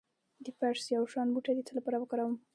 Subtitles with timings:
[0.45, 2.35] د پرسیاوشان بوټی د څه لپاره وکاروم؟